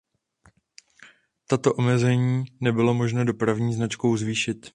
Tato 1.47 1.73
omezení 1.73 2.45
nebylo 2.59 2.93
možno 2.93 3.25
dopravní 3.25 3.73
značkou 3.73 4.17
zvýšit. 4.17 4.69